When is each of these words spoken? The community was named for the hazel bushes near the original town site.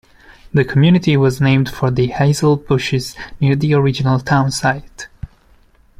The 0.51 0.65
community 0.65 1.15
was 1.15 1.39
named 1.39 1.69
for 1.69 1.91
the 1.91 2.07
hazel 2.07 2.55
bushes 2.55 3.15
near 3.39 3.55
the 3.55 3.75
original 3.75 4.19
town 4.19 4.49
site. 4.49 5.07